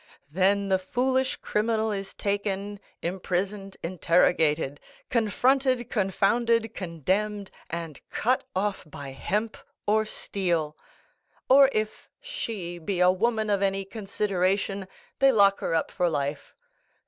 [0.31, 4.79] Then the foolish criminal is taken, imprisoned, interrogated,
[5.11, 10.75] confronted, confounded, condemned, and cut off by hemp or steel;
[11.47, 14.87] or if she be a woman of any consideration,
[15.19, 16.55] they lock her up for life.